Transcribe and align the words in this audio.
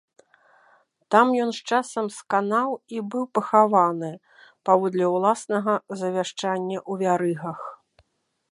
Там 1.15 1.27
ён 1.43 1.49
з 1.57 1.67
часам 1.75 2.05
сканаў 2.19 2.69
і 2.95 3.03
быў 3.15 3.25
пахаваны, 3.39 4.09
паводле 4.69 5.05
ўласнага 5.17 5.73
завяшчання 6.01 6.79
ў 6.89 6.93
вярыгах. 7.07 7.59